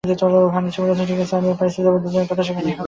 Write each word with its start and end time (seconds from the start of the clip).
ঘানুচি 0.51 0.77
বললেন, 0.81 1.05
ঠিক 1.05 1.19
আছে, 1.19 1.33
আমিও 1.35 1.53
প্যারিসে 1.53 1.81
যাব, 1.83 1.95
দুজনের 1.99 2.27
কথা 2.27 2.43
সেখানেই 2.43 2.67
হবে। 2.67 2.79